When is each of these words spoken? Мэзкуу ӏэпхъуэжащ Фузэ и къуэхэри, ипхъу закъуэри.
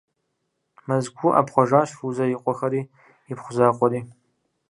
Мэзкуу 0.85 1.31
ӏэпхъуэжащ 1.33 1.89
Фузэ 1.97 2.25
и 2.33 2.37
къуэхэри, 2.43 2.81
ипхъу 3.31 3.53
закъуэри. 3.55 3.99